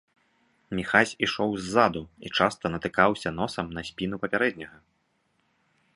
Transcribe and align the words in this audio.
Міхась 0.79 1.11
ішоў 1.27 1.49
ззаду 1.65 2.03
і 2.29 2.33
часта 2.37 2.65
натыкаўся 2.77 3.29
носам 3.41 3.65
на 3.79 3.87
спіну 3.91 4.15
папярэдняга. 4.25 4.77